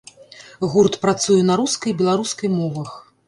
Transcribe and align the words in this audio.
Гурт 0.71 0.97
працуе 1.03 1.37
на 1.51 1.59
рускай 1.63 1.93
і 1.93 1.95
беларускай 2.01 2.53
мовах. 2.57 2.89